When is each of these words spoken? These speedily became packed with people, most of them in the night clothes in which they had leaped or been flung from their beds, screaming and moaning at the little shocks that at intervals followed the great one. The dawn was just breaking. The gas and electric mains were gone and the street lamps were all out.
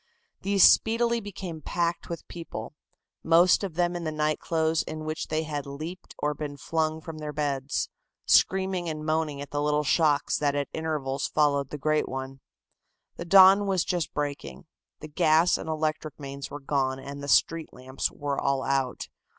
These 0.41 0.63
speedily 0.63 1.19
became 1.21 1.61
packed 1.61 2.09
with 2.09 2.27
people, 2.27 2.73
most 3.23 3.63
of 3.63 3.75
them 3.75 3.95
in 3.95 4.03
the 4.03 4.11
night 4.11 4.39
clothes 4.39 4.81
in 4.81 5.05
which 5.05 5.27
they 5.27 5.43
had 5.43 5.67
leaped 5.67 6.15
or 6.17 6.33
been 6.33 6.57
flung 6.57 7.01
from 7.01 7.19
their 7.19 7.31
beds, 7.31 7.87
screaming 8.25 8.89
and 8.89 9.05
moaning 9.05 9.41
at 9.41 9.51
the 9.51 9.61
little 9.61 9.83
shocks 9.83 10.39
that 10.39 10.55
at 10.55 10.69
intervals 10.73 11.27
followed 11.27 11.69
the 11.69 11.77
great 11.77 12.09
one. 12.09 12.39
The 13.17 13.25
dawn 13.25 13.67
was 13.67 13.85
just 13.85 14.11
breaking. 14.11 14.65
The 15.01 15.07
gas 15.07 15.55
and 15.55 15.69
electric 15.69 16.19
mains 16.19 16.49
were 16.49 16.59
gone 16.61 16.97
and 16.99 17.21
the 17.21 17.27
street 17.27 17.69
lamps 17.71 18.11
were 18.11 18.41
all 18.41 18.63
out. 18.63 19.07